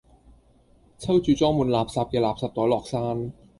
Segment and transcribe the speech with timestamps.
[0.97, 3.31] 抽住裝滿垃圾嘅垃圾袋落山